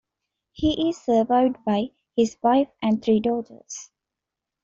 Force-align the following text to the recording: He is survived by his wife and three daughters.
He 0.53 0.89
is 0.89 0.97
survived 0.97 1.57
by 1.63 1.91
his 2.15 2.35
wife 2.41 2.69
and 2.81 3.03
three 3.05 3.19
daughters. 3.19 3.91